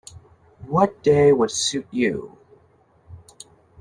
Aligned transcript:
What 0.65 1.03
day 1.03 1.31
would 1.31 1.51
suit 1.51 1.85
you? 1.91 2.35